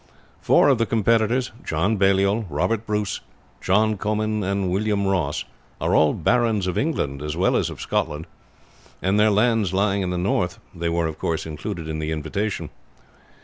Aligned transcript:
Four 0.41 0.67
of 0.69 0.79
the 0.79 0.87
competitors, 0.87 1.51
John 1.63 1.95
Baliol, 1.95 2.47
Robert 2.49 2.87
Bruce, 2.87 3.21
John 3.61 3.97
Comyn, 3.99 4.43
and 4.43 4.71
William 4.71 5.05
Ross, 5.05 5.45
are 5.79 5.93
all 5.93 6.15
barons 6.15 6.65
of 6.65 6.75
England 6.75 7.21
as 7.21 7.37
well 7.37 7.55
as 7.55 7.69
of 7.69 7.79
Scotland, 7.79 8.25
and 8.99 9.19
their 9.19 9.29
lands 9.29 9.73
lying 9.75 10.01
in 10.01 10.09
the 10.09 10.17
north 10.17 10.57
they 10.73 10.89
were, 10.89 11.05
of 11.05 11.19
course, 11.19 11.45
included 11.45 11.87
in 11.87 11.99
the 11.99 12.11
invitation. 12.11 12.71